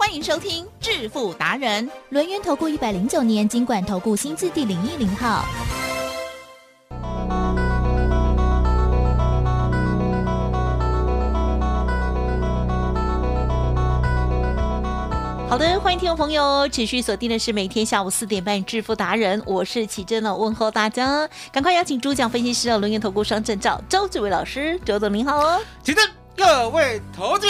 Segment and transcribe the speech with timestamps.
[0.00, 1.88] 欢迎收听致富达人。
[2.08, 5.44] 轮源投顾一百零九年经管投顾新字第零一零号。
[15.50, 27.46] 好的，欢迎听众朋友持续锁定的是每天下午四点半致富达人，我是启珍哦，问候大家，赶快邀请主讲分析师的，轮源投顾双证照周志伟老师，周总您好哦，启真，各位投资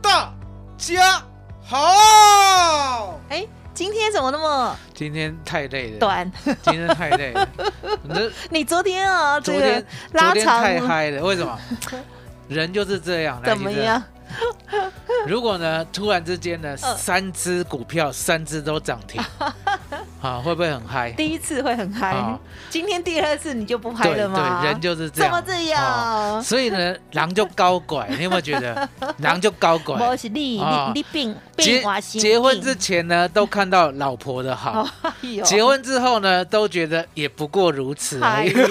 [0.00, 0.32] 大
[0.78, 1.24] 家
[1.64, 3.20] 好。
[3.28, 6.30] 哎，今天怎么那么今天太累了，短？
[6.62, 7.48] 今天太累了。
[8.02, 11.58] 你这你昨天啊，昨天拉昨天太嗨了，为什么？
[12.48, 13.40] 人就是这样。
[13.44, 14.02] 怎么样？
[15.26, 19.22] 如果呢，突然之间呢，嗯三只股票三只都涨停，
[20.22, 21.10] 啊，会不会很嗨？
[21.12, 22.38] 第一次会很嗨啊，
[22.70, 24.60] 今天第二次你就不嗨了吗？
[24.62, 25.30] 对，人就是这样。
[25.30, 26.42] 怎么这哦样？
[26.42, 28.88] 所以呢，狼就高拐，你有没有觉得？
[29.18, 30.16] 狼就高拐我。
[30.16, 38.50] 是你啊你你病结病我心结婚之前呢，都看到老婆的好； 哎结婚之后呢，都觉得也不过如此而已。
[38.52, 38.68] 哎呦，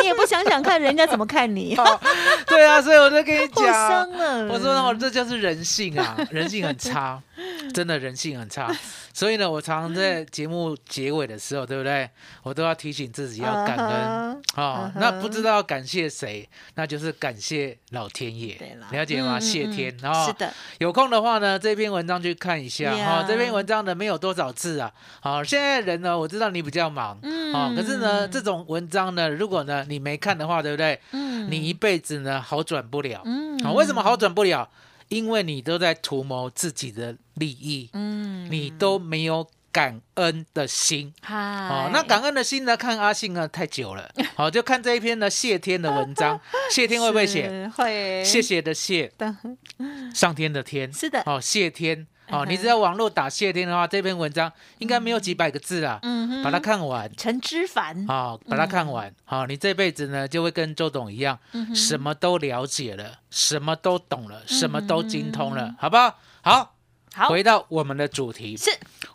[0.00, 2.00] 你也不想想看人家怎么看你， 哦
[2.46, 4.52] 对啊，所以我就跟你好讲伤，了。
[4.54, 7.20] 我说哦，这就是人性啊，人性很差，
[7.74, 8.70] 真的人性很差。
[9.12, 12.08] 所以呢，我常常在节目结尾的时候，对不对？
[12.42, 19.38] 我都要提醒自己要感恩哦那不知道感谢谁，那就是感谢老天爷对，了解吗？
[19.38, 20.24] 谢天哦。
[20.26, 24.92] 是的，有空的话呢，这篇文章去看一下哈、Yeah 这篇文章呢没有多少字啊。
[25.20, 30.98] 好、现在人呢，我知道你比较忙，嗯哦，可是呢，这种文章呢，如果呢你没看的话，对不对？
[31.12, 33.22] 嗯你一辈子呢好转不了。
[33.24, 34.68] 嗯好、为什么好转不了？
[35.08, 41.12] 因为你都在图谋自己的利益，嗯你都没有感恩的心。
[41.22, 42.76] 好哦，那感恩的心呢？
[42.76, 46.40] 看阿信呢太久了，好、 就看这一篇呢谢天的文章。
[46.70, 47.70] 谢天会不会写？
[47.76, 49.12] 会谢谢的谢，
[50.14, 50.92] 上天的天。
[50.92, 57.10] 是的，哦，谢天哦，你只要网络打谢天的话，这篇文章应该没有几百个字啊，嗯哼把它看完。
[57.16, 66.18] 陈之凡，好、把它看完，好、你这辈子呢就会跟周董一样，嗯什么都了解了，什么都懂了，什么都精通了，嗯好不好？
[66.42, 66.74] 好，
[67.12, 68.70] 好回到我们的主题，是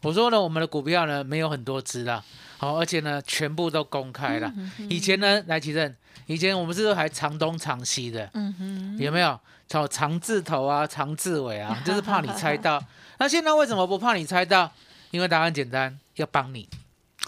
[0.05, 2.23] 我说呢，我们的股票呢没有很多只啦，
[2.57, 4.53] 好、而且呢全部都公开了。
[4.87, 5.95] 以前呢，来奇正，
[6.27, 8.29] 以前我们是还长东长西的？
[8.35, 9.39] 嗯哼，有没有？
[9.67, 12.79] 找长字头啊，长字尾啊，就是怕你猜到。
[13.17, 14.71] 那现在为什么不怕你猜到？
[15.09, 16.69] 因为答案简单，要帮你，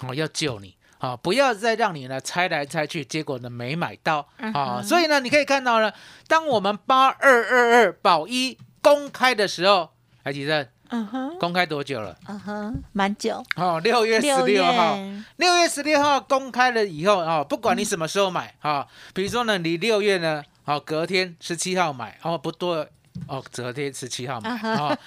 [0.04, 0.76] 哦，要救你。
[1.00, 5.92] 啊、不要再让你呢猜来猜去，结果呢没买到啊、嗯所以呢，你可以看到呢，
[6.28, 9.90] 当我们八二二二保一公开的时候，
[10.24, 12.18] 来几阵嗯哼，公开多久了？
[12.28, 14.98] 嗯哼，蛮久，哦，六月十六六号，
[15.38, 22.88] 六月十六号公开了以后啊、哦，不管你什么时候买啊、比如说呢，你六月呢，好、隔天十七号买，哦，不对，
[23.28, 24.98] 哦，隔天十七号买，啊哈哦，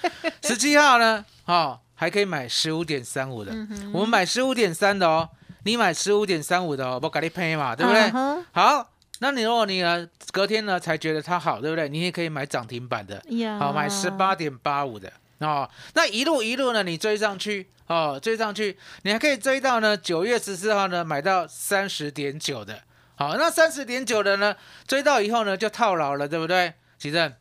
[0.43, 5.29] 十七号呢，哦，还可以买十五点三五的，嗯我们买十五点三的哦，
[5.65, 8.11] 你买十五点三五的哦，我给你配嘛，对不对？
[8.15, 11.89] 嗯好，那你如果你呢隔天呢才觉得它好，对不对？
[11.89, 13.59] 你也可以买涨停板的，呀。
[13.59, 22.83] 好，买十八点八五的哦，那一路一路呢，你追上去哦，追上去，你还可以追到呢九月十四号呢买到三十点九的，
[23.17, 24.55] 好，那三十点九的呢，
[24.87, 26.75] 追到以后呢就套牢了，对不对？
[26.99, 27.33] 奇正，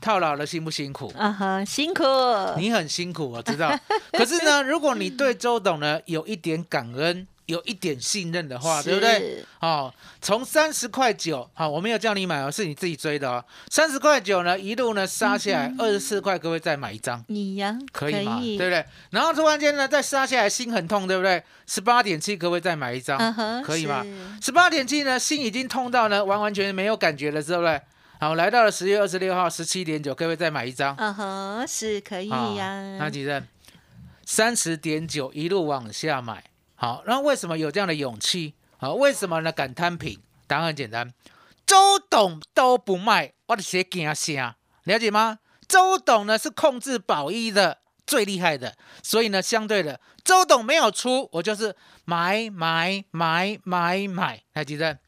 [0.00, 1.12] 套牢了辛不辛苦？
[1.16, 2.02] 啊哈，辛苦，
[2.56, 3.78] 你很辛苦，我知道。
[4.12, 9.18] 可是呢，如果你对周董呢有一点感恩，有一点信任的话，对不对？
[9.18, 9.46] 是？
[9.60, 13.44] 哦，从三十块九，好，我没有叫你买哦，是你自己追的哦。
[13.70, 18.40] 三十块九呢，一路呢杀下来，二十四块，各位再买一张，你呀，可以吗？
[18.40, 18.84] 对不对？
[19.10, 21.42] 然后突然间呢，再杀下来，心很痛，对不对？
[21.66, 23.18] 十八点七，各位再买一张，
[23.62, 24.04] 可以吗？
[24.42, 27.80] 十八点七呢，心已经痛到呢，完完全全没有感觉了，对不对？
[28.20, 30.94] 好，来到了十月二十六号，十七点九，各位再买一张。
[30.98, 32.96] 嗯哼，是可以好呀。
[32.98, 33.46] 那几任
[34.24, 36.42] 三十点九一路往下买，
[36.84, 38.52] 好，那为什么有这样的勇气？
[38.76, 39.50] 好，为什么呢？
[39.50, 40.20] 敢摊平？
[40.46, 41.10] 答案很简单，
[41.64, 45.38] 周董都不卖，我的鞋惊声，了解吗？
[45.66, 54.98] 周董呢是控制保一的最厉害的，所以呢，相对的，周董没有出，我就是买买买买买，还记得？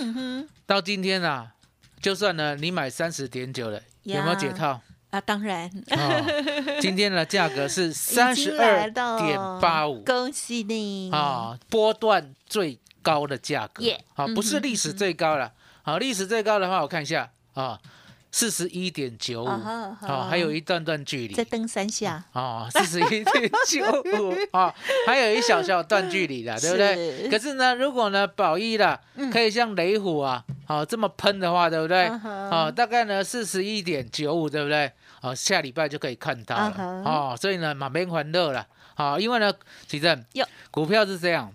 [0.00, 1.52] 嗯哼，到今天啊，
[2.00, 4.80] 就算呢你买三十点九了，有没有解呀套？
[5.10, 10.02] 啊，当然，哦，今天的价格是 三十二点八五。
[10.04, 11.10] 恭喜你。
[11.10, 13.82] 啊，波段最高的价格。
[13.82, 15.52] Yeah，好，不是历史最高了。
[15.82, 17.80] 好，历史最高的话，我看一下啊，
[18.30, 21.44] 四十一点九五，好，还有一段段距离再。
[21.44, 24.72] 登山下，哦，四十一点九五啊，
[25.06, 27.28] 还有一小小段距离的，对不对？
[27.30, 32.06] 可是呢，如果呢宝一的嗯可以像雷虎啊，好、这么喷的话，对不对？
[32.50, 34.92] 哦，大概呢四十一点九五，对不对？
[35.22, 36.74] 哦，下礼拜就可以看到了、
[37.04, 38.66] 哦，所以呢满边欢乐了。
[38.98, 39.52] 好、因为呢，
[39.86, 40.24] 其正
[40.72, 41.52] 股票是这样，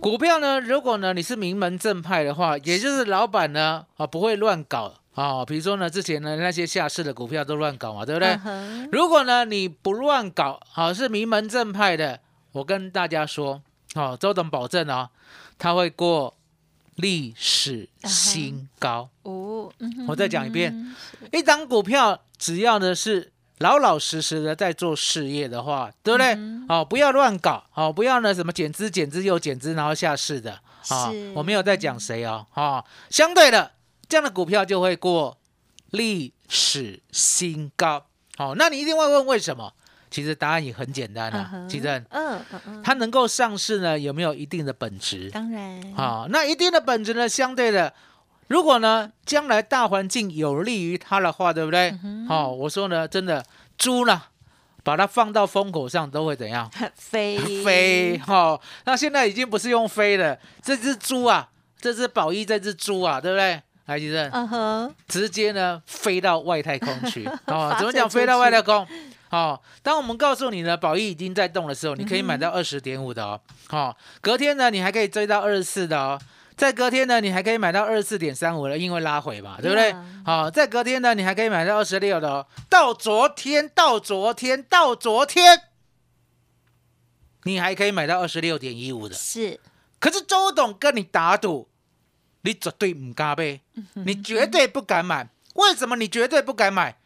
[0.00, 8.36] 股票呢，如果呢你是名门正派的话，也就是老板呢啊不会乱搞啊、比如说呢之前呢那些下市的股票都乱搞嘛，对不对？
[8.44, 12.18] 嗯如果呢你不乱搞，好、是名门正派的，
[12.50, 13.62] 我跟大家说，
[13.94, 15.10] 好、周董保证啊、
[15.56, 16.36] 他会过
[16.96, 19.08] 历史新高。
[19.22, 20.72] 哦，嗯我再讲一遍。
[20.74, 20.96] 嗯
[21.32, 23.31] 一档股票只要呢是
[23.62, 26.34] 老老实实的在做事业的话，对不对？
[26.34, 30.52] 嗯哦，不要乱搞，哦，不要呢什么减资减资又减资然后下市的，
[30.88, 33.70] 啊、是我没有在讲谁哦，哦，相对的
[34.08, 35.38] 这样的股票就会过
[35.90, 38.04] 历史新高。
[38.38, 39.72] 哦，那你一定会问为什么？
[40.10, 45.30] 其实答案也很简单啊，其实嗯嗯嗯，它能够上市呢，有没有一定的本质？
[45.30, 47.94] 当然，啊、那一定的本质呢，相对的，
[48.52, 51.98] 如果呢将来大环境有利于它的话，对不对？
[52.28, 53.42] 好、我说呢，真的
[53.78, 54.20] 猪呢，
[54.84, 56.70] 把它放到风口上都会怎样？
[56.94, 61.48] 飞飞哈、那现在已经不是用飞了，这只猪啊，
[61.80, 63.62] 这只宝一，这只猪啊，对不对？
[63.86, 67.74] 来，吉正，嗯哼，直接呢飞到外太空去 哦。
[67.78, 68.86] 怎么讲飞到外太空？
[69.30, 73.40] 哦，当我们告诉你呢，宝一已经在动的时候，你可以买嗯到二十点五的哦。
[73.70, 76.20] 哦，隔天呢，你还可以追到二十四的哦。
[76.62, 79.92] 再隔天呢，你还可以买到二十四点三五的，因为拉回嘛，对不对？
[80.24, 82.46] 好、在隔天呢，你还可以买到二十六的哦。
[82.70, 85.62] 到昨天，到昨天，到昨天，
[87.42, 89.14] 你还可以买到二十六点一五的。
[89.16, 89.58] 是
[89.98, 91.68] 可是周董跟你打赌，
[92.42, 93.60] 你绝对唔敢买，
[93.94, 95.28] 你绝对不敢买。
[95.54, 96.96] 为什么你绝对不敢买？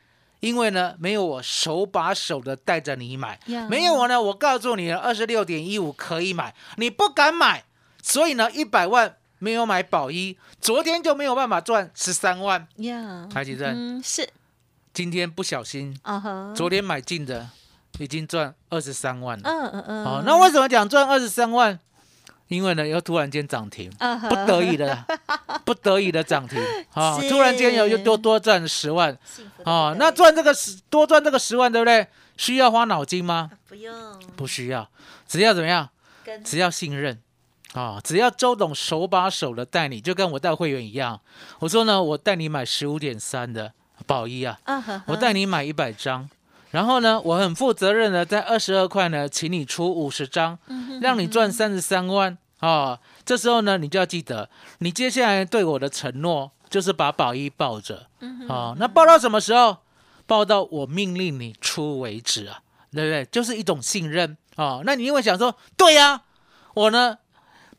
[0.41, 7.65] 因为呢，没有我手把手的带着你买呀没有我呢，我告诉你了，二十六点一五可以买，你不敢买，
[8.03, 9.17] 所以呢，一百万
[9.47, 12.67] 没有买保一，昨天就没有办法赚十三万。
[12.79, 14.29] 呀，台积电嗯是，
[14.93, 15.97] 今天不小心，
[16.53, 17.49] 昨天买进的
[18.01, 19.49] 已经赚二十三万了。
[19.49, 21.79] 嗯嗯嗯，哦，那为什么讲赚二十三万？
[22.49, 23.89] 因为呢，又突然间涨停。
[24.29, 25.05] 不得已的，
[25.65, 26.61] 不得已的涨停
[26.95, 27.21] 啊！
[27.21, 29.17] 是突然间又又多多赚十万
[29.65, 29.95] 啊！
[29.97, 32.05] 那赚这个十多赚这个十万，对不对？
[32.37, 33.53] 需要花脑筋吗？
[33.69, 33.95] 不用
[34.35, 34.91] 不需要，
[35.29, 35.89] 只要怎么样？
[36.45, 37.21] 只要信任
[37.73, 38.01] 啊！
[38.03, 41.21] 只要周董手把手的带你，就跟我带会员一样。
[41.59, 43.73] 我说呢，我带你买十五点三的
[44.07, 44.59] 宝一啊，
[45.07, 46.29] 我带你买一百张。
[46.71, 50.59] 然后呢，我很负责任的在二十二块呢，请你出五十张，
[51.01, 54.49] 让你赚三十三万啊、这时候呢，你就要记得，
[54.79, 58.09] 你接下来对我的承诺就是把宝一抱着
[58.49, 59.79] 啊、那抱到什么时候？
[60.27, 62.59] 抱到我命令你出为止啊，
[62.91, 63.25] 对不对？
[63.27, 66.23] 就是一种信任啊、那你因为想说，对呀、
[66.75, 67.19] 我呢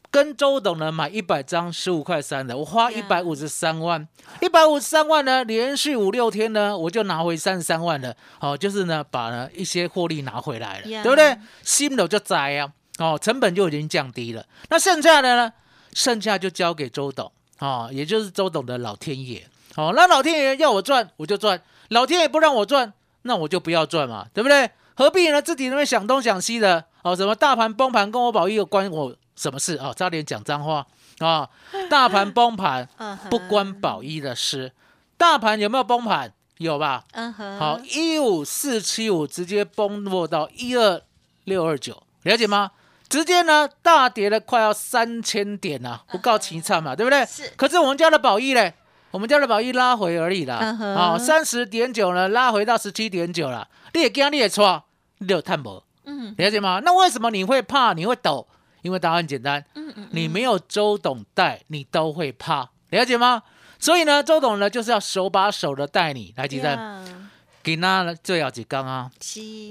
[0.10, 4.08] 跟周董呢买一百张十五块三的，我花一百五十三万，
[4.42, 8.16] 一百五十三万呢，连续五六天呢，我就拿回三十三万了。
[8.40, 11.38] 哦，就是呢，把呢一些获利拿回来了 Yeah 对不对？
[11.64, 14.46] 心流就栽啊，哦，成本就已经降低了。
[14.70, 15.54] 那剩下的呢，
[15.94, 19.46] 剩下就交给周董哦，也就是周董的老天爷
[19.76, 19.94] 哦。
[19.96, 21.58] 那老天爷要我赚，我就赚；
[21.90, 24.72] 老天爷不让我赚，那我就不要赚嘛，对不对？
[24.96, 25.40] 何必呢？
[25.40, 29.94] 自己那边想东想西的哦，什么大盘崩盘跟我保一有关我什么事哦？
[29.96, 30.86] 差点讲脏话
[31.20, 31.48] 啊！
[31.90, 32.90] 大盘崩盘
[33.30, 34.74] 不关宝一的事，
[35.18, 36.34] 大盘有没有崩盘？
[36.58, 37.04] 有吧？
[37.12, 41.02] 嗯哼，好，一五四七五直接崩落到一二
[41.44, 42.72] 六二九，了解吗？
[43.08, 47.24] 直接呢大跌了快要三千点啊，不告其惨嘛，对不对？
[47.26, 48.74] 是可是我们家的宝一嘞，
[49.12, 54.84] 我们家的宝一拉回而已啦，嗯哼好，三十点九呢拉回到十七点九了，你也惊你也错，
[55.20, 56.82] 你有探博，嗯了解吗？
[56.84, 57.94] 那为什么你会怕？
[57.94, 58.48] 你会抖？
[58.88, 63.44] 因为答案简单，嗯嗯，你没有周董带，你都会怕，了解吗？
[63.78, 67.30] 所以呢，周董呢就是要手把手的带你来几站，呀。
[67.62, 69.12] 给那最后一讲啊，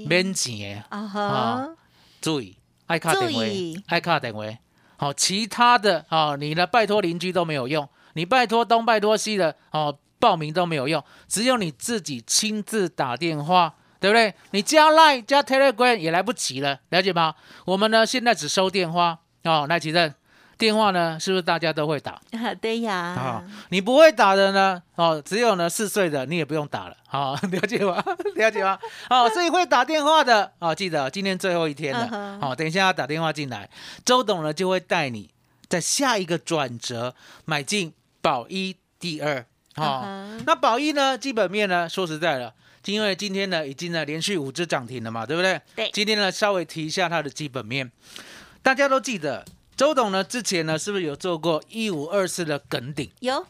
[0.05, 1.69] 免钱的，啊哈，
[2.21, 2.55] 注意
[2.85, 3.75] 爱卡电注意。
[3.75, 4.43] 话，爱卡电话。
[4.97, 14.33] 好，其他的啊，你呢拜托邻居都没有用，你拜托东拜托西的哦，报名都没有用，只有你自己亲自打电话，对不对？
[14.51, 17.35] 你加 Line 加 Telegram 也来不及了，了解吗？
[17.65, 20.13] 我们呢现在只收电话哦，那其实
[20.57, 22.13] 电话呢是不是大家都会打？
[22.31, 28.03] 啊 对呀啊，，你不会打的呢，哦，只有呢四岁的你也不用打了，好、 了解吗？
[28.35, 28.77] 了解吗？
[29.09, 33.69] 好、所以会打电话的，哦，记得今天最后一天了，好、等一下要打电话进来，
[34.03, 35.29] 周董呢就会带你
[35.69, 37.13] 在下一个转折
[37.45, 40.27] 买进宝一第二啊。
[40.45, 42.53] 那宝一呢，基本面呢，说实在的，
[42.91, 45.61] 因为今天呢已经呢连续五只涨停了嘛，对不对？
[45.75, 45.89] 对。
[45.93, 47.91] 今天呢稍微提一下它的基本面，
[48.61, 53.11] 大家都记得周董呢之前呢是不是有做过一五二四的梗顶？
[53.19, 53.45] 有。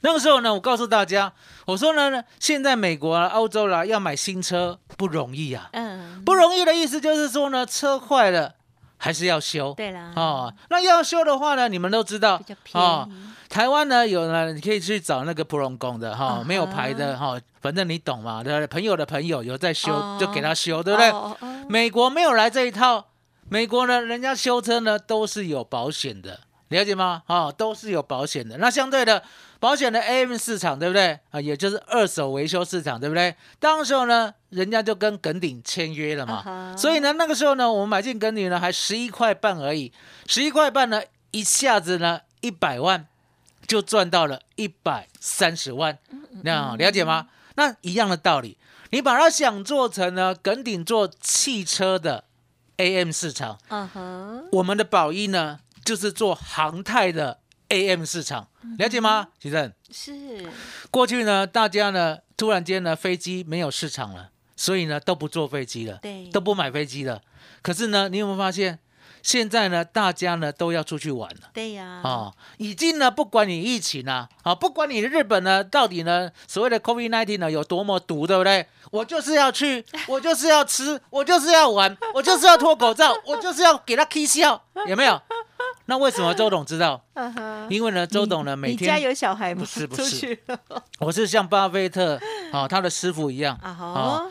[0.00, 1.32] 那个时候呢，我告诉大家，
[1.66, 8.54] 我说呢，现在美国啊、欧洲啦、要买新车不容易啊，嗯，不容易的意思就是说呢，车坏了
[8.96, 9.74] 还是要修。
[9.76, 13.14] 对啦，哦，那要修的话呢，你们都知道比较便哦，宜，
[13.58, 18.66] 台湾呢有呢，你可以去找那个普隆工的哈、没有牌的哈、反正你懂嘛，对不对？
[18.68, 21.12] 朋友的朋友有在修，哦就给他修，对不对？
[21.68, 23.06] 美国没有来这一套，
[23.48, 26.38] 美国呢，人家修车呢都是有保险的，
[26.68, 27.24] 了解吗？
[27.26, 28.58] 啊、都是有保险的。
[28.58, 29.20] 那相对的，
[29.58, 31.18] 保险的 AM 市场，对不对？
[31.32, 33.34] 啊，也就是二手维修市场，对不对？
[33.58, 39.92] 当时候呢，人家就跟耿鼎签约了嘛，所以呢，那个时候呢，我们买进耿鼎呢，还十一块半而已，
[40.28, 43.04] 十一块半呢，一下子呢，一百万
[43.68, 45.98] 就赚到了一百三十万，
[46.42, 47.28] 那了解吗？
[47.54, 48.56] 那一样的道理，
[48.90, 52.24] 你把它想做成呢，耿鼎做汽车的
[52.78, 58.48] AM 市场，嗯哼，我们的宝一呢，就是做航太的 AM 市场，
[58.78, 59.28] 了解吗？
[59.38, 60.50] 徐正，是。
[60.90, 67.20] 过去呢，大家呢，突然间呢，飞机没有市场了，所以呢，都不坐飞机了，对，都不买飞机了。
[67.60, 68.78] 可是呢，你有没有发现，
[69.22, 71.50] 现在呢，大家呢都要出去玩了。
[71.52, 78.66] 对呀，哦，已经呢，不管你疫情啊，啊，不管你日本呢，到底呢，所谓的 COVID nineteen 呢有多么毒，对不对？
[78.90, 85.20] 我就是要去， 我就是要吃，我就是要玩，我就是要脱口罩， 我就是要给他 k 笑，有没有？
[85.86, 87.02] 那为什么周董知道？
[87.68, 89.60] 因为呢，周董呢每你家有小孩吗？
[89.60, 90.38] 不是不是
[91.00, 92.18] 我是像巴菲特
[92.52, 94.24] 啊、他的师傅一样啊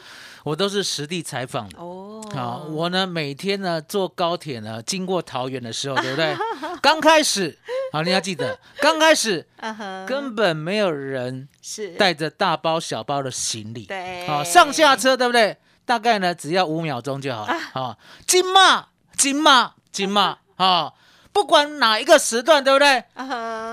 [0.47, 1.77] 我都是实地采访的。
[1.77, 6.33] 哦，好，我呢每天呢坐高铁呢经过桃园的时候，对不对？
[6.81, 7.57] 刚开始
[7.91, 9.45] 好，你要记得，刚开始
[10.07, 15.57] 根本没有人是带着大包小包的行李，对，好，上下车对不对？
[15.85, 17.97] 大概呢只要五秒钟就好了啊。
[18.25, 18.87] 金马，
[19.17, 20.93] 金马，金马啊，
[21.33, 23.03] 不管哪一个时段，对不对？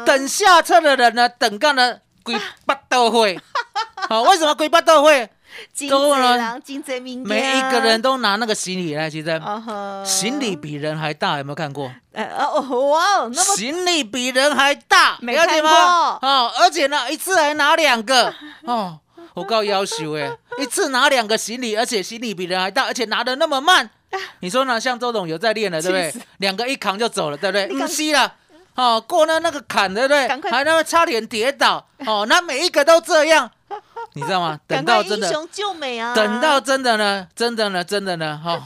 [0.04, 3.38] 等下车的人呢，等干了鬼八都会。
[4.10, 5.30] 好，为什么鬼八都会？
[5.72, 9.42] 金都呢贼郎，金贼民，每一个人都拿那个行李来，其实
[10.04, 11.90] 行李比人还大，有没有看过？
[12.12, 15.34] 呃哦哇哦，那么行李比人还大，没？
[15.36, 18.32] 看过哦，而且呢，一次还拿两个
[18.64, 18.98] 哦，
[19.34, 23.90] 我告要求哎，一次拿两个行李，而且行李比人还大，而且拿的那么慢，
[24.40, 24.80] 你说呢？
[24.80, 26.14] 像周董有在练了，对不对？
[26.38, 27.68] 两个一扛就走了，对不对？
[27.72, 28.34] 嗯，是了。
[28.76, 33.48] 哦，过那那个坎，对不对还那么差点跌倒，哦，那每一个都这样，
[34.14, 34.58] 你知道吗？
[34.66, 36.14] 等到真的英雄救美啊！
[36.14, 38.60] 等到真的呢，真的呢，真的呢，哈、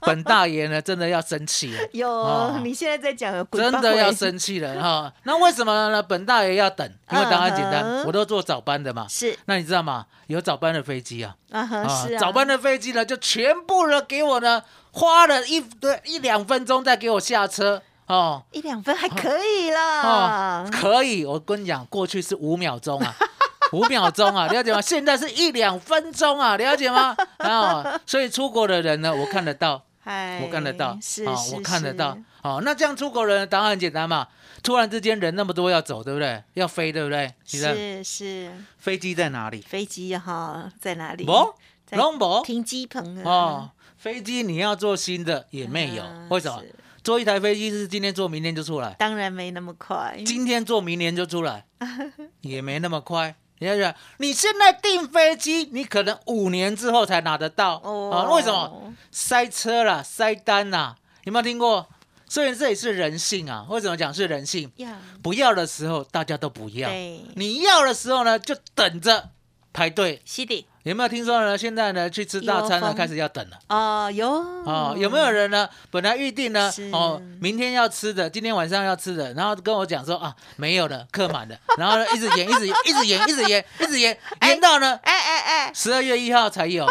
[0.00, 6.02] 本大爷呢，真的要生气了，有、哦你现在在讲真的要生气了哈、那为什么呢？
[6.02, 6.86] 本大爷要等？
[7.12, 9.06] 因为答案简单，我都坐早班的嘛。
[9.08, 10.06] 是那你知道吗？
[10.26, 18.42] 有早班的飞机啊，啊哈是啊，早班的飞机呢，就全部呢给我呢花了一对一两分钟再给我下车哦。
[18.52, 20.02] 一两分还可以啦。
[20.02, 23.14] 哦，可以，我跟你讲，过去是五秒钟啊，
[23.72, 24.80] 五秒钟啊， 了解吗？
[24.80, 27.16] 现在是一两分钟啊，了解吗？
[27.38, 34.26] 啊、所以出国的人呢，我看得到，嗨，我看得到，啊是啊我看得是到，哦，那这样出国人的答案很简单嘛，
[34.62, 36.42] 突然之间人那么多要走，对不对？
[36.54, 37.32] 要飞，对不对？
[37.44, 39.60] 是是飞机在哪里？
[39.60, 41.24] 飞机哈在哪里？
[41.24, 41.54] 没，
[41.86, 43.22] 在拢没停机棚啊。
[43.24, 46.60] 哦，飞机你要做新的也没有啊，为什么？
[46.60, 50.20] 是做一台飞机是今天做明天就出来，当然没那么快。
[50.26, 51.64] 今天做明年就出来，
[52.42, 53.34] 也没那么快。
[53.60, 58.34] 你要想，你现在订飞机，你可能五年之后才拿得到哦啊？
[58.34, 58.94] 为什么？
[59.12, 61.86] 塞车啦，塞单啦，有没有听过？
[62.26, 63.66] 所以这也是人性啊。
[63.68, 64.72] 为什么讲是人性？
[64.76, 64.96] 呀？
[65.22, 66.88] 不要的时候大家都不要，
[67.34, 69.30] 你要的时候呢就等着
[69.74, 70.22] 排队。
[70.24, 71.58] 是的有没有听说呢？
[71.58, 73.58] 现在呢去吃大餐呢开始要等了。
[73.68, 75.68] 哦，有哦，有没有人呢？
[75.90, 86.86] 本来预定呢，哦，明天要吃的，今天晚上要吃的，然后跟我讲说啊，没有了，客满了， 然后呢一直延，一直延，一直延，一直延，一直延，延到呢哎哎哎，十二月一号才有。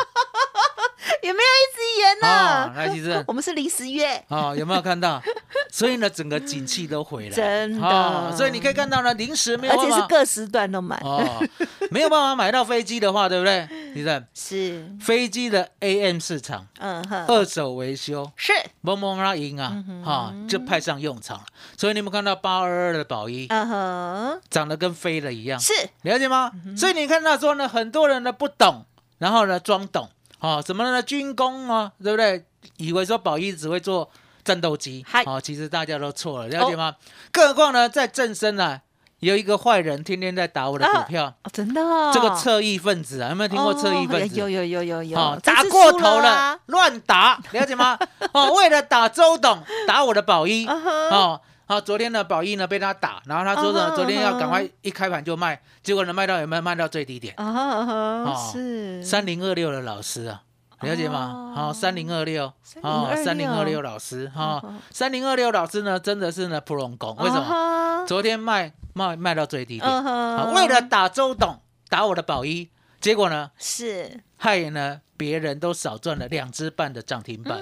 [1.24, 2.74] 有没有一直延哦，呢？
[2.75, 3.24] 来，其实。
[3.27, 5.22] 我们是临时约，哦，有没有看到？
[5.72, 7.88] 所以呢，整个景气都回来，真的。
[7.88, 11.00] 哦所以你可以看到呢，临时没有而且是各时段都满。
[11.03, 11.41] 哦，
[11.89, 13.68] 没有办法买到飞机的话，对不对？
[13.94, 18.29] 其实是，飞机的 AM 市场嗯哼，二手维修。
[18.36, 21.46] 是，蒙蒙拉赢啊，嗯哈、就派上用场了。
[21.77, 26.51] 所以你们看到八二二的宝一嗯哼，长得跟飞了一样，是，了解吗？
[26.77, 28.86] 所以你看到说呢，很多人呢不懂，
[29.18, 31.01] 然后呢装懂，哦，什么呢？
[31.01, 32.46] 军工啊，对不对？
[32.77, 34.10] 以为说宝一只会做
[34.43, 36.96] 战斗机嗨，哦，其实大家都错了，了解吗？
[37.31, 38.81] 更何况呢，在正身呢，
[39.19, 44.41] 有一个坏人天天在打我的股票，哦，真的哦，这个侧翼分子啊，有没有听过侧翼分子？
[44.41, 47.98] 哦有有有有有，哦，这次打过头了啊，，乱打，了解吗？
[48.34, 57.35] 哦，为了打周董，打我的宝一，哦，好，昨天呢，宝一呢被他打，然后他说呢，昨天要赶快一开盘就卖，结果呢卖到有没有卖到最低点？
[57.38, 59.03] 哦是。
[59.03, 60.41] 三零二六的老师啊，
[60.81, 61.53] 了解吗？
[61.55, 63.83] 好，三零二六，哦，三零二六。
[63.83, 64.59] 老师哈
[64.89, 68.03] 三零二六老师呢真的是呢普龙工，为什么？
[68.07, 74.21] 昨天卖卖卖到最低点，为了打周董，打我的宝一，结果呢，是。
[74.38, 77.61] 害呢别人都少赚了两只半的涨停板。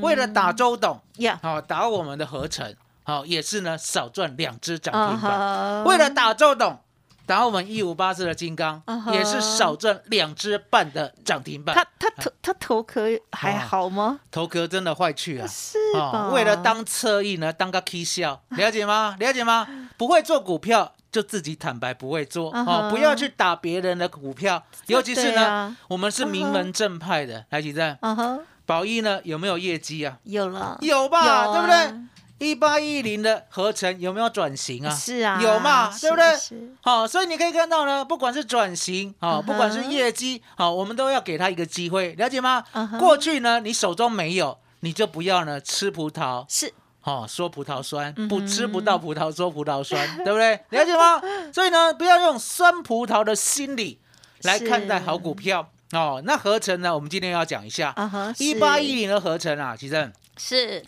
[0.00, 5.30] 为了打周董，呀，好打我们的合成，好也是呢少赚两只涨啊停板。
[5.38, 6.78] 哈为了打周董，
[7.26, 8.82] 打我们一五八四的金刚
[9.12, 11.74] 也是少赚两只半的涨停板。
[11.74, 14.20] 他他头他头壳还好吗？
[14.30, 15.46] 头壳真的坏去啊！
[15.46, 16.30] 是吧？
[16.32, 19.16] 为了当侧翼呢，当个 K 笑，了解吗？
[19.18, 19.66] 了解吗？
[19.96, 27.44] 不会做股票就自己坦白不会做嗯哼，哦不要去打别人的股票，尤其是呢啊，我们是名门正派的。
[27.50, 30.18] 来，几站嗯哼，宝一呢有没有业绩啊？
[30.24, 32.00] 有了，有吧，有啊对不对？
[32.38, 34.94] 一八一零的合成有没有转型啊？
[34.94, 36.36] 是啊，有嘛，对不对？
[36.36, 42.64] 是好、所以你可以看到呢，不管是转型，好、嗯哼不管是业绩，好、我们都要给他一个机会，了解吗？
[42.98, 46.72] 过去呢，你手中没有，你就不要呢吃葡萄，是
[47.04, 50.58] 哦，说葡萄酸，不吃不到葡萄说葡萄酸， 对不对？
[50.70, 51.20] 了解吗？
[51.52, 54.00] 所以呢，不要用酸葡萄的心理
[54.42, 56.20] 来看待好股票哦。
[56.24, 57.94] 那合成呢，我们今天要讲一下
[58.38, 60.82] 一八一零的合成啊，其实是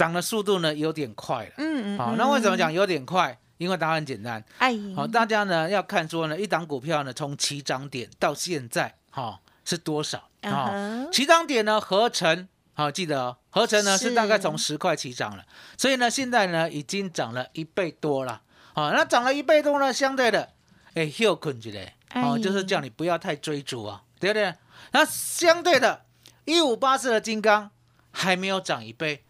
[0.00, 1.52] 涨的速度呢有点快了。
[1.58, 2.72] 嗯嗯，好、嗯那为什么讲？
[2.72, 3.38] 有点快？
[3.58, 4.42] 因为答案很简单。
[4.56, 10.26] 哎，好、大家呢要看说呢，一档股票呢从起涨点到现在，哈、是多少？
[10.40, 15.44] 嗯啊、哼起涨点呢合成，好、记得哦，合成呢是是大概从十块起涨了，
[15.76, 18.40] 所以呢现在呢已经涨了一倍多了。
[18.72, 20.48] 好、那涨了一倍多呢，相对的，
[20.94, 24.54] 哎，又困起来，哦，哎就是叫你不要太追逐啊，对不对？
[24.92, 26.06] 那相对的，
[26.46, 27.70] 一五八四的金刚
[28.10, 29.24] 还没有涨一倍，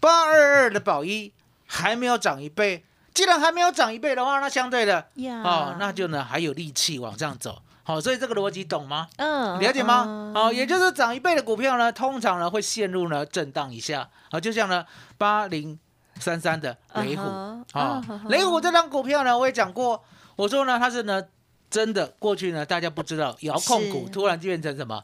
[0.00, 1.32] 八二二的宝一
[1.66, 2.84] 还没有涨一倍。
[3.14, 7.62] 既然还没有涨一倍的话，那相对的呀哦，那就呢还有力气往上走。
[7.82, 9.08] 好、所以这个逻辑懂吗？
[9.16, 10.04] 嗯了解吗？
[10.06, 14.06] 嗯好、也就是涨一倍的股票呢，通常呢会陷入呢震荡一下。
[14.30, 14.84] 好、就像呢
[15.16, 15.78] 八零
[16.20, 17.22] 三三的雷虎，
[17.72, 20.04] 啊、雷虎这张股票呢，我也讲过，
[20.34, 21.22] 我说呢它是呢
[21.70, 25.02] 真的过去呢大家不知道遥控股突然就变成什么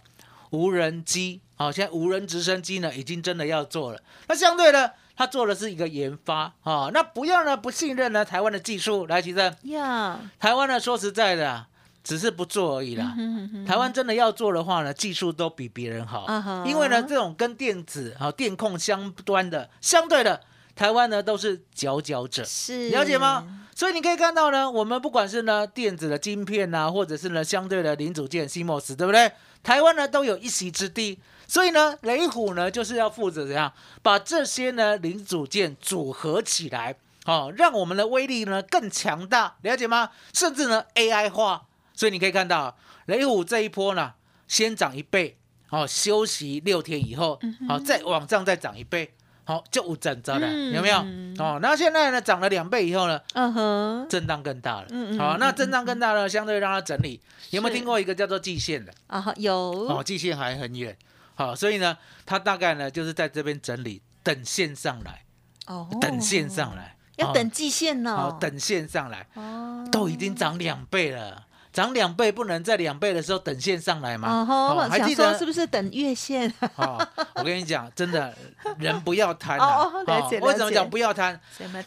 [0.52, 4.00] 无人机，好、现在无人直升机呢已经真的要做了。
[4.28, 11.66] 那相对的，它做的是一个研发啊、那不要呢不信任呢台湾的技术，来，其实呀，台湾呢说实在的啊，
[12.04, 13.14] 只是不做而已啦。
[13.16, 16.26] 嗯哼台湾真的要做的话呢，技术都比别人好
[16.66, 20.42] 因为呢，这种跟电子啊、电控相关的，相对的，
[20.76, 23.61] 台湾呢都是佼佼者，是了解吗？？
[23.74, 29.32] 所以你可以看到呢，我们不管是呢电子的晶片呐、或者是呢相对的零组件 CMOS，对不对？
[29.62, 31.18] 台湾呢都有一席之地。
[31.48, 40.10] 所以呢，雷虎呢就是要负责怎样把这些呢零组件组合起来，哦，让我们的威力呢更强大，了解吗？
[40.32, 41.66] 甚至呢 AI 化。
[41.94, 42.74] 所以你可以看到
[43.06, 44.14] 雷虎这一波呢，
[44.48, 45.36] 先涨一倍，
[45.68, 49.12] 哦，休息六天以后，好、再往上再涨一倍，
[49.44, 50.98] 好、就五整着了，嗯有没有？
[51.38, 54.82] 哦，那现在呢涨了两倍以后呢，嗯哼，震荡更大了。
[54.82, 57.20] 好、嗯嗯嗯那震荡更大了，相对让它整理。
[57.50, 58.92] 有没有是听过一个叫做季线的？
[59.08, 60.96] 啊哈，有哦，季线还很远。
[61.34, 65.24] 好、所以呢，它大概呢就是在这边整理，等线上来，
[65.66, 71.46] 哦等线上来，哦要等季线呢，好、等线上来，哦，都已经涨两倍了。
[71.72, 74.46] 涨两倍不能在两倍的时候等线上来吗？
[74.48, 76.52] 哦还记得是不是等月线？
[76.76, 77.00] 哦，
[77.34, 78.34] 我跟你讲，真的
[78.78, 79.84] 人不要贪啊！
[79.88, 81.40] 哦哦了解为什么讲不要贪？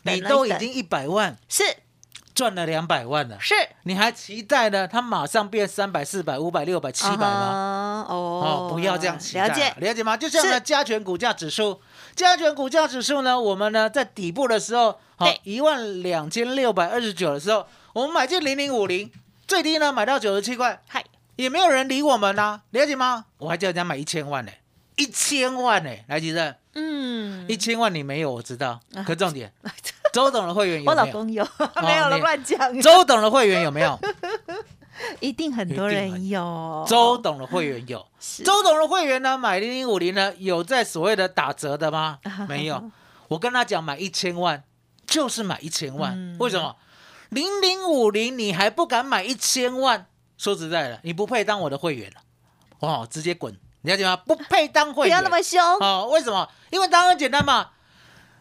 [0.04, 1.64] 你都已经一百万是
[2.34, 4.88] 赚了两百万了，是你还期待呢？
[4.88, 7.40] 它马上变三百、四百、五百、六百、七百吗？
[7.40, 8.06] 吗？
[8.10, 10.18] 哦哦，不要这样期待啊，了解了解吗？
[10.18, 11.80] 就像呢，是加权股价指数，
[12.16, 19.10] 加权股价指数呢，我们呢在底部的时候，好一万两千六百二十九的时候，我们买进零零五零，
[19.48, 21.04] 最低呢买到九十七块，嗨，
[21.36, 23.26] 也没有人理我们呐、了解吗？
[23.38, 24.52] 我还叫人家买一千万呢、
[24.96, 29.54] 一千万呢、来吉正，嗯，一千万你没有，我知道，可重点，
[30.14, 31.46] 周董的会员有我老公有？
[31.46, 34.00] 公有， 没有了，你乱讲，周董的会员有没有？
[35.20, 36.86] 一定很多人有。
[36.88, 38.06] 周董的会员有。
[38.44, 42.18] 周董的会员呢，买零零五零呢，有在所谓的打折的吗？
[42.48, 42.82] 没有。
[43.28, 44.64] 我跟他讲，买一千万
[45.06, 46.76] 就是买一千万，嗯为什么？
[47.36, 50.06] 零零五零你还不敢买一千万？
[50.38, 52.22] 说实在的，你不配当我的会员了。
[52.80, 54.16] 哦，直接滚，你要解吗？
[54.16, 55.18] 不配当会员。
[55.18, 56.50] 不要那么凶，哦，为什么？
[56.70, 57.72] 因为答案很简单嘛。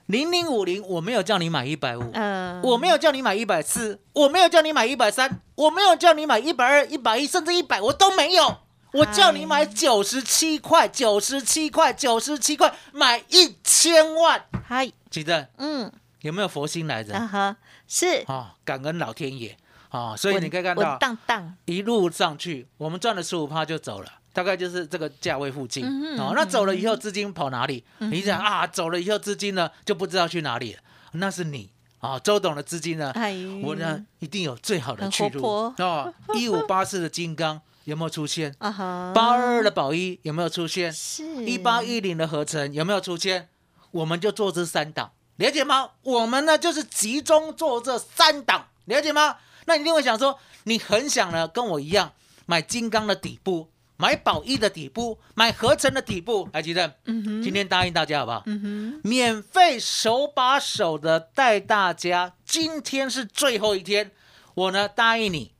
[0.06, 8.58] 零零五零我没有叫你买一百五，嗯，我没有叫你买一百四，我没有叫你买一百三，我没有叫你买一百二、一百一，甚至一百，我都没有。
[8.92, 14.44] 我叫你买九十七块，九十七块，九十七块，买一千万。
[14.68, 17.12] 嗨，记得嗯，有没有佛心来着？
[17.12, 19.56] 啊哈，是，啊，感恩老天爷
[19.90, 20.16] 啊！
[20.16, 25.84] 所以你可以看到当当，一路上去，我们赚了十五趴就走了，大概就是这个价位附近。
[25.86, 27.84] 嗯哦，那走了以后资金跑哪里？
[27.98, 30.80] 你想啊，走了以后资金呢就不知道去哪里了，
[31.12, 33.10] 那是你啊，周董的资金呢？
[33.12, 36.14] 哎，我呢一定有最好的去路哦。
[36.34, 38.54] 一五八四的金刚 有没有出现？
[38.58, 40.92] 啊哈，八二二的宝一有没有出现？
[40.92, 43.48] 是一八一零的合成有没有出现？
[43.90, 45.90] 我们就做这三档，了解吗？
[46.02, 49.38] 我们呢就是集中做这三档，了解吗？
[49.66, 52.12] 那你一定会想说，你很想呢跟我一样
[52.46, 56.94] 买金刚的底部，买宝一的底部，买合成的底部，还记得？
[57.06, 58.42] 嗯哼，今天答应大家好不好？
[58.46, 64.12] 嗯哼，免费手把手的带大家，今天是最后一天，
[64.54, 65.52] 我呢答应你，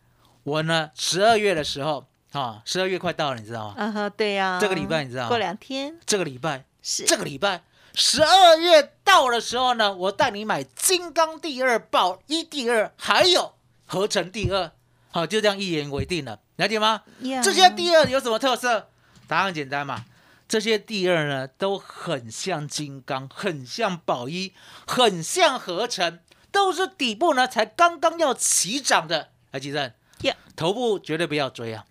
[0.45, 3.75] 我呢十二月的时候啊，十二月快到了，你知道吗？
[3.77, 7.63] 啊哈，对呀，这个礼拜你知道吗过两天这个礼拜，是这个礼拜
[7.95, 13.55] 十二月到的时候呢，我带你买金刚第二、宝一第二，还有
[13.87, 14.73] 合成第二，
[15.13, 17.03] 好，就这样一言为定了，了解吗？
[17.21, 18.89] 呀这些第二有什么特色？
[19.29, 20.05] 答案简单嘛，
[20.49, 24.53] 这些第二呢都很像金刚，很像宝一，
[24.87, 26.19] 很像合成，
[26.51, 29.31] 都是底部呢才刚刚要起涨的。
[29.53, 31.85] 来，吉正呀，头部绝对不要追啊，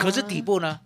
[0.00, 0.80] 可是底部呢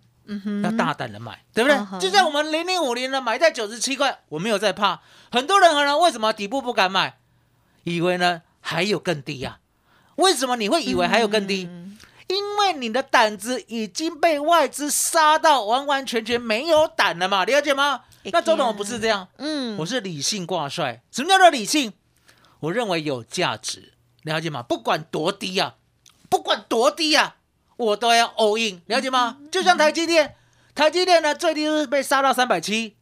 [0.63, 1.99] 要大胆的买，对不对嗯？
[1.99, 5.01] 就像我们零零五零呢，买在九十七块，我没有在怕。
[5.31, 7.17] 很多人可能，为什么底部不敢买？
[7.83, 9.59] 以为呢还有更低呀、
[10.15, 11.65] 为什么你会以为还有更低？
[11.69, 18.01] 嗯因为你的胆子已经被外资杀到完完全全没有胆了嘛，了解吗？
[18.23, 21.03] 那周董我不是这样，嗯，我是理性挂帅。
[21.11, 21.93] 什么叫做理性？
[22.61, 24.63] 我认为有价值，了解吗？
[24.63, 25.75] 不管多低啊，
[26.27, 27.35] 不管多低啊，
[27.77, 29.37] 我都要 all in，了解吗？
[29.51, 30.35] 就像台积电，
[30.73, 32.95] 台积电呢最低是被杀到三百七，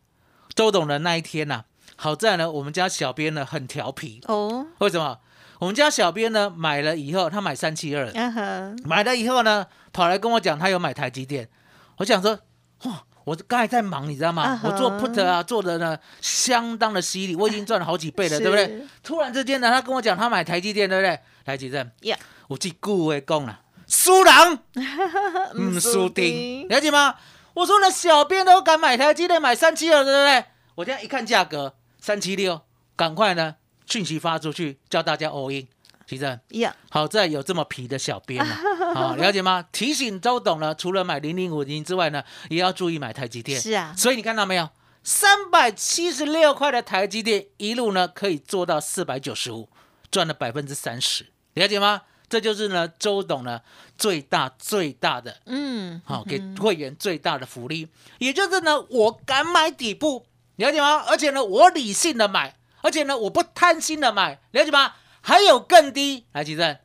[0.56, 1.64] 周董的那一天呐、
[1.96, 5.20] 好在呢我们家小编呢很调皮，哦，为什么？
[5.60, 8.12] 我们家小编呢买了以后，他买三七二，
[8.84, 11.48] 买了以后呢，跑来跟我讲他有买台积电，
[11.98, 12.38] 我想说，
[12.84, 14.60] 哇，我刚才在忙，你知道吗？
[14.64, 18.86] 我做 put 啊，做的呢相当的犀利，我已经赚了好几倍了，对不对？
[19.02, 21.18] 突然之间呢，他跟我讲他买台积电，对不对？
[21.46, 22.18] 台积电，呀，
[22.50, 23.62] 我这句话讲了，
[23.96, 24.34] 输人
[25.54, 27.16] 嗯唔输丁，了解吗？
[27.54, 30.46] 我说呢，小编都敢买台积电，买三七二，对不对？
[30.74, 32.62] 我现在一看价格三七六，
[32.96, 35.68] 赶快呢讯息发出去，叫大家 all in，
[36.08, 36.40] 其实。
[36.50, 38.56] 呀，好在有这么皮的小编嘛，
[38.96, 39.64] 好了解吗？
[39.72, 43.62] 提醒周董呢，除了买零零五零之外呢，也要注意买台积电。
[43.62, 44.68] 是啊，所以你看到没有？
[45.04, 49.70] 三百七十六块的台积电，一路呢可以做到四百九十五，
[50.10, 52.02] 赚了百分之三十，了解吗？
[52.34, 53.62] 这就是呢周董呢
[53.96, 61.04] 最大最大的嗯，好、给会员最大的福利，也就是呢，我敢买底部，了解吗？
[61.08, 64.94] 而且呢，我理性的买，而且呢，我不贪心的买，了解吗？
[65.22, 66.76] 还有更低，来吉正，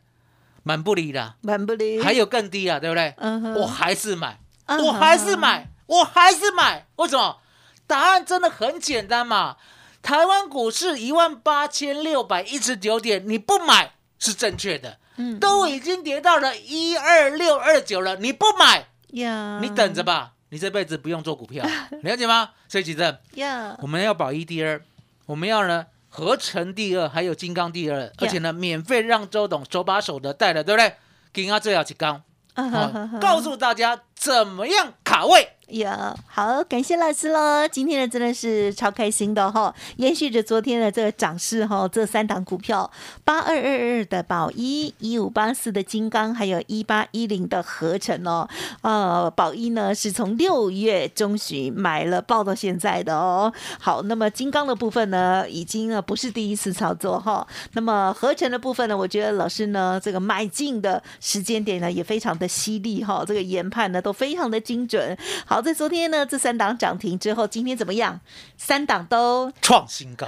[0.64, 3.14] 蛮不离的，满不离，还有更低啊，对不对？
[3.16, 3.54] 嗯哼。
[3.54, 7.38] 我还是买，我还是买，我还是买，为什么？
[7.87, 9.56] 答案真的很简单嘛，
[10.02, 18.87] 台湾股市一万八千六百一十九点，你不买是正确的，嗯都已经跌到了一二六二九了，你不买。
[19.11, 21.64] 呀，你等着吧，你这辈子不用做股票，
[22.02, 22.50] 了解吗？
[22.68, 24.81] 所以其实呀，我们要保一第二，
[25.26, 30.94] 我们要呢合成第二，还有金刚第二，而且呢免费让周董手把手的带了，对不对？
[31.33, 32.22] 给他最好几刚，
[32.54, 35.57] 啊好哈哈告诉大家怎么样卡位。
[35.70, 37.68] 呀，好，感谢老师喽！
[37.68, 42.90] 今天呢真的是超开心的哈、延续着昨天的这个涨势哈、这三档股票
[43.22, 48.48] 八二二二的宝一、一五八四的金刚，还有一八一零的合成哦。
[48.81, 53.52] 呃，宝一呢是从六月中旬买了报到现在的哦。
[53.78, 65.14] 好，那么金刚的部分呢，已经呢不是第一次操作哈、那么合成的部分呢，我觉得老师呢这个买进的时间点呢也非常的犀利哈、这个研判呢都非常的精准。
[65.44, 68.20] 好，在昨天呢这三档涨停之后，今天怎么样？
[68.56, 70.26] 三档都创新高，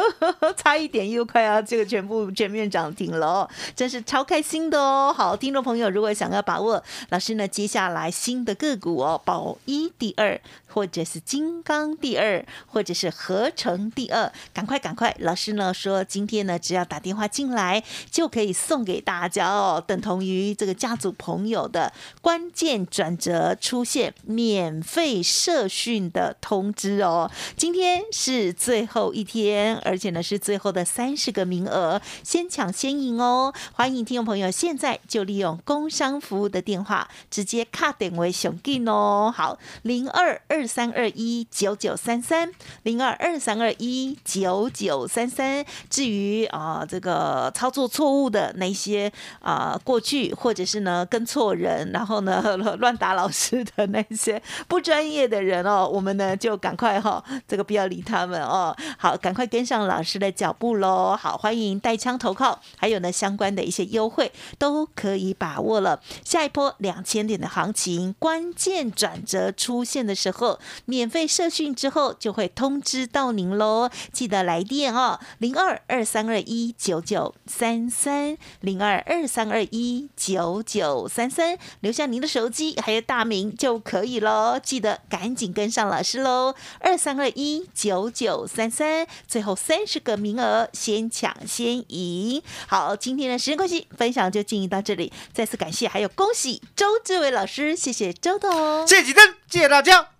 [0.56, 5.14] 差一点又快要这个全部全面涨停了哦，真是超开心的哦！
[5.16, 10.40] 好，听众朋友，如果想要把握老师呢接下来新的个股哦，保一第二
[10.72, 15.14] 或者是金刚第二，或者是合成第二，赶快赶快！
[15.20, 27.30] 老师呢说，今天呢只要打电话进来，就可以送给大家哦，等同于这个家族朋友的关键转折出现，免费社训的通知哦。
[27.56, 33.52] 今天是最后一天，而且呢是最后的三十个名额，先抢先赢哦！
[33.72, 39.32] 欢迎听众朋友现在就利用工商服务的电话，直接卡点为熊进哦。
[39.34, 45.64] 好，零二二二三二一九九三三，零二二三二一九九三三。
[45.88, 58.76] 至于啊、这个操作错误的那些啊、过去或者是呢跟错人，然后呢 乱打老师的那些不专业的人哦，我们呢就赶快哈、这个不要理他们哦。
[58.98, 61.16] 好，赶快跟上老师的脚步喽。
[61.16, 66.02] 好，欢迎带枪投靠，还有呢相关的一些优惠都可以把握了。
[66.22, 70.49] 下一波两千点的行情，关键转折出现的时候，
[70.86, 73.90] 免费社训之后就会通知到您喽。
[74.12, 84.58] 记得来电哦，零二二三二一九九三三，零二二三二一九九三三，留下您的手机还有大名就可以喽。
[84.62, 92.42] 记得赶紧跟上老师喽，二三二一九九三三，最后三十个名额，先抢先赢。
[92.66, 98.86] 好，今天的时间关系，分享就进行到这里，再次感谢还有恭喜周志伟老师，谢谢周董。
[98.86, 100.19] 谢谢几灯，谢谢大家，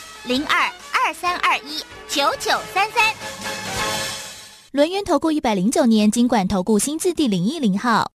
[0.23, 3.03] 零二二三二一九九三三。
[4.71, 8.07] 轮源投顾一百零九年金管投顾新字第零一零号。